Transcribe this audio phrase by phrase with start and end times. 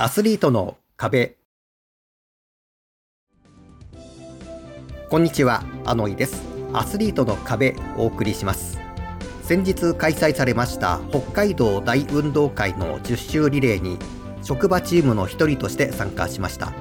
[0.00, 1.38] アスリートの壁
[5.10, 6.40] こんにちは、あのいです。
[6.72, 8.78] アスリートの壁お送りします。
[9.42, 13.98] 先日開催されました北海道大運動会の10周リレーに
[14.44, 16.72] 職場チームの一人として参加しました。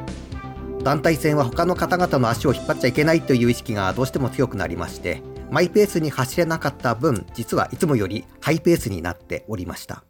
[0.83, 10.03] 団体戦は他の方々の足を引っ張っちゃいけないという意識がどうしても強くなりまして、マイペースに走れなかった分、実はいつもよりハイペースになっておりました。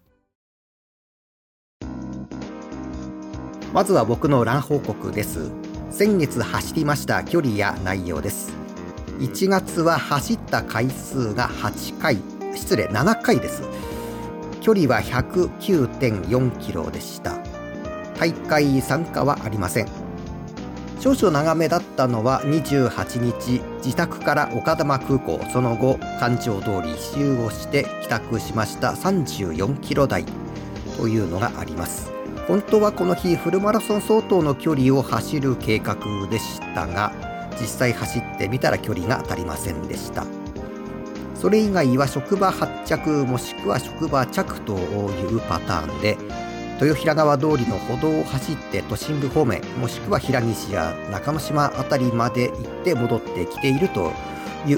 [3.74, 5.52] まずは僕のラン報告です。
[5.90, 8.54] 先月走りました距離や内容です。
[9.20, 12.18] 1月は走った回数が8回、
[12.56, 13.64] 失礼、7回です。
[14.62, 17.38] 距離は109.4キロでした。
[18.18, 19.88] 大会参加はありません。
[21.00, 30.26] 少々長めだったのは28日、自宅から岡玉空港、その後、環状通り一周をして帰宅しました34キロ台
[30.98, 32.17] というのがあります。
[32.48, 35.98] 本当はこの日フルマラソン相当の距離を走る計画
[36.30, 37.12] でしたが
[37.60, 40.26] 実際走ってみたら距離が足りませんでした。
[41.36, 46.18] それ以外は職場発着もしくは職場着というパターンで
[46.82, 54.12] 豊平川通りの歩道を走って都心部方面もしくは平西や中之島辺りまで行って戻ってきていると
[54.66, 54.78] いう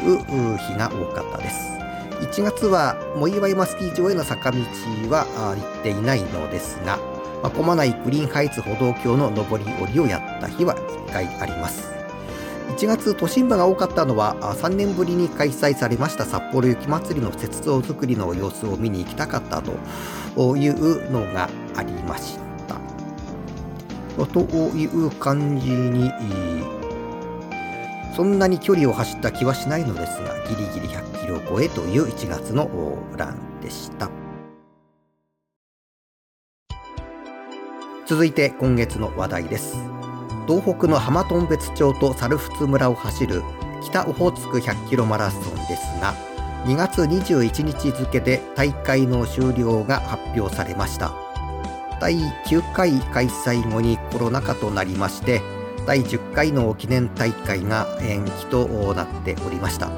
[0.57, 1.78] 日が多かったです。
[2.21, 4.57] 1月は藻岩山スキー場への坂道
[5.09, 5.25] は
[5.55, 6.99] 行っていないのですが
[7.41, 11.89] まあ、混まないグリーンハイツ歩道橋の上り下りをやった日は1回あります。
[12.75, 19.71] 1月都心部が多かったのは3年ぶりに開催されました札幌雪まつりの雪像作りの様子を見に行きたかったと
[20.55, 22.79] いうのがありました。
[24.27, 24.41] と
[24.75, 26.11] いう感じに
[28.19, 32.69] そんなに距離を走った気はしないのですがギリギリ100キロ超えという1月の
[33.15, 34.11] ランでした。
[38.05, 39.77] 続いて今月の話題です
[40.49, 43.41] 東北の浜頓別町と猿払村を走る
[43.81, 46.13] 北オホーツク100キロマラソンですが
[46.65, 51.13] 2月21日付で大会の終了が発表されました
[52.01, 52.15] 第
[52.47, 55.41] 9回開催後にコロナ禍となりまして
[55.85, 59.89] 第10回の記念大会が延期となっておりました。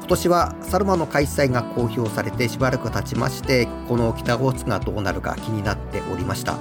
[0.00, 6.58] 今年はサルマの開催が公表されてしばらく経ちましてこの北オホーツクがどうなるか気になっておりました。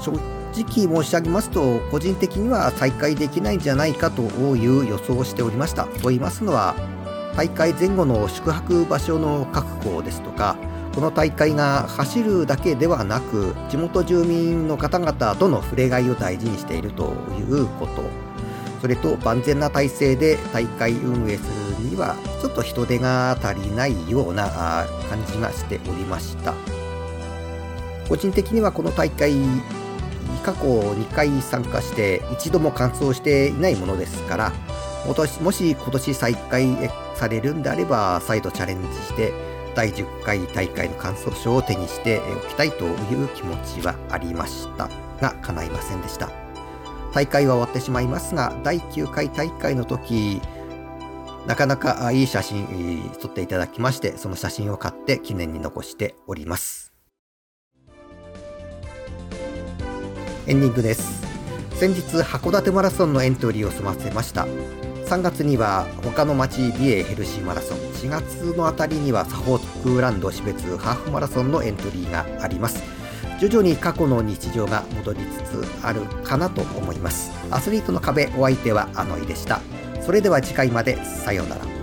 [0.00, 0.12] 正
[0.54, 5.84] 直申し上げますと個人的には再開できないんじゃないかという予想をしておりました。
[5.84, 6.74] と言いますのは
[7.36, 10.56] 大会前後の宿泊場所の確保ですとか
[10.94, 18.02] この大会が走るだけではなく地元住民の方々との触れ合いを大事にしているということ。
[18.80, 21.44] それと万全な体制で大会運営す
[21.80, 24.48] るにはちょっと人手が足りないような
[25.08, 26.52] 感じがしておりました。
[28.08, 29.36] 個人的にはこの大会
[30.42, 34.52] 過去2回参加して一度も完走していないものですから
[35.06, 39.32] もし今年再開されるんであれば再度チャレンジして
[39.74, 44.88] 第10回大会の完走証を手にしておきたいという気持ちはありました。
[45.20, 46.30] が叶いませんでした。
[47.14, 50.40] 大会は終わってしまいますが第9回大会の時
[51.46, 56.92] なかなかいい写真撮っていただきましてその写真を買って記念に残しております。
[60.46, 61.22] エンディングです。
[61.74, 64.46] 先日函館マラソンのエントリーを済ませました。
[65.06, 67.78] 3月には他の町美瑛ヘルシーマラソン。
[67.78, 72.82] 4月のあたりにはサホークランド標別ハーフマラソンのエントリーがあります。
[73.38, 77.32] 徐々に過去の日常が戻りつつあるかなと思います。
[77.50, 79.60] アスリートの壁お相手はあのいでした。
[80.00, 80.96] それでは次回まで。
[81.04, 81.81] さようなら。